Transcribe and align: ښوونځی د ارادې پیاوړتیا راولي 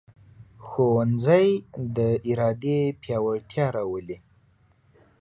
ښوونځی 0.65 1.47
د 1.97 1.99
ارادې 2.29 2.79
پیاوړتیا 3.01 3.65
راولي 3.75 4.17